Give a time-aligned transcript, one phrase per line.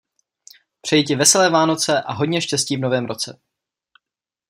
[0.81, 3.39] Přeji ti veselé vánoce a hodně štěstí v novém roce.